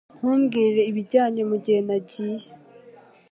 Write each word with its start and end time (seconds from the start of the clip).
Ntumbwire 0.17 0.81
ibyanjye 0.91 1.41
mugihe 1.49 1.79
nagiye 1.87 2.47